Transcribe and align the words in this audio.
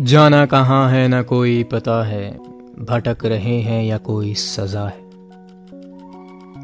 जाना 0.00 0.46
कहाँ 0.46 0.90
है, 0.90 1.08
न 1.08 1.22
कोई 1.22 1.64
पता 1.64 2.04
है, 2.04 2.38
भटक 2.78 3.24
रहे 3.24 3.60
हैं 3.60 3.84
या 3.84 3.98
कोई 3.98 4.34
सजा 4.34 4.86
है। 4.86 5.00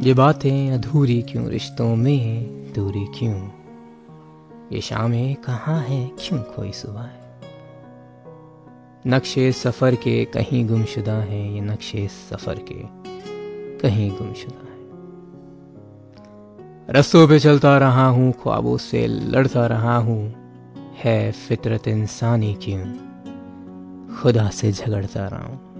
ये 0.06 0.14
बातें 0.14 0.71
अधूरी 0.71 1.22
क्यों, 1.22 1.49
रिश्तों 1.49 1.97
में 1.97 2.47
दूरी 2.72 3.06
क्यों? 3.19 3.49
ये 4.72 4.81
शामें 4.81 5.35
कहाँ 5.35 5.81
है, 5.81 6.10
क्यों 6.21 6.40
कोई 6.40 6.72
सुबह 6.72 7.01
है? 7.01 7.40
नक्शे 9.06 9.53
सफ़र 9.53 9.94
के 9.94 10.24
कहीं 10.24 10.69
गुमशुदा 10.69 11.14
है, 11.14 11.54
ये 11.54 11.60
नक्शे 11.60 12.08
सफ़र 12.08 12.54
के 12.54 12.82
कहीं 13.78 14.10
गुमशुदा 14.10 14.64
है। 14.64 14.85
रस्तों 16.91 17.28
पे 17.28 17.38
चलता 17.38 17.78
रहा 17.78 18.09
हूँ, 18.09 18.32
ख्वाबों 18.32 18.77
से 18.77 19.06
लड़ता 19.06 19.66
रहा 19.66 19.96
हूँ, 19.96 20.34
है 21.05 21.32
फितरत 21.32 21.88
इंसानी 21.88 22.55
क्यों? 22.55 23.03
खुदा 24.20 24.48
से 24.48 24.73
झगड़ता 24.73 25.28
रहा 25.28 25.45
हूँ। 25.45 25.73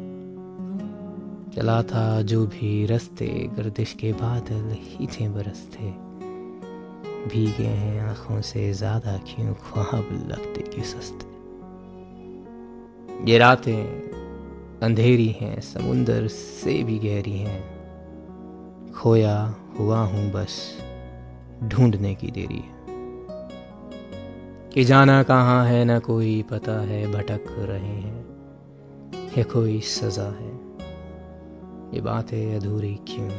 चला 1.57 1.83
था 1.83 2.23
जो 2.23 2.47
भी 2.47 2.87
रस्ते, 2.87 3.27
गर्दिश 3.27 3.93
के 3.93 4.13
बादल 4.13 4.77
ही 4.81 5.07
थे 5.07 5.29
बरसते 5.29 5.93
भीगे 7.29 7.67
हैं 7.67 8.01
आँखों 8.01 8.41
से, 8.41 8.73
ज़्यादा 8.73 9.17
क्यों 9.17 9.55
ख्वाब 9.55 10.27
लगते 10.31 10.63
कि 10.63 10.83
सस्ते। 10.83 11.33
ये 13.31 13.39
रातें 13.39 14.81
अंधेरी 14.83 15.29
हैं, 15.29 15.61
समुंदर 15.61 16.29
से 16.29 16.83
भी 16.83 16.99
गहरी 16.99 17.39
हैं। 17.39 17.63
खोया 18.93 19.55
हुआ 19.79 19.99
हूँ 19.99 20.33
बस, 20.33 20.79
ढूँढने 21.65 22.15
की 22.15 22.31
देरी 22.31 22.59
है। 22.59 22.94
कि 24.75 24.85
जाना 24.85 25.23
कहाँ 25.23 25.67
है, 25.67 25.85
ना 25.85 25.99
कोई 25.99 26.43
पता 26.43 26.81
है, 26.81 27.13
भटक 27.13 27.45
रहे 27.49 27.79
हैं, 27.79 28.25
ये 29.39 29.45
कोई 29.45 29.81
सजा 29.81 30.23
है। 30.23 30.55
ये 31.95 32.01
बातें 32.01 32.57
अधूरी 32.57 32.95
क्यों? 32.95 33.31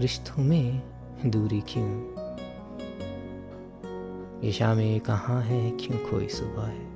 रिश्तों 0.00 0.42
में 0.42 0.82
दूरी 1.26 1.60
क्यों? 1.60 2.02
ये 4.40 4.52
शामें 4.52 5.00
कहाँ 5.00 5.42
है, 5.42 5.70
क्यों 5.70 5.98
कोई 5.98 6.28
सुबह 6.28 6.62
है? 6.62 6.88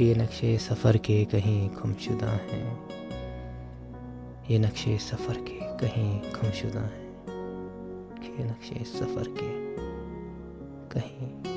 ये 0.00 0.14
नक्शे 0.14 0.58
सफ़र 0.58 0.96
के 0.96 1.24
कहीं 1.24 1.70
खुमशुदा 1.70 2.30
हैं। 2.30 2.88
ये 4.50 4.58
नक्शे 4.58 4.98
सफ़र 4.98 5.34
के 5.34 5.60
कहीं 5.60 6.20
खुमशुदा 6.20 6.80
हैं। 6.80 7.08
ये 8.38 8.44
नक्शे 8.44 8.84
सफ़र 8.84 9.28
के 9.28 9.68
कहीं। 10.92 11.47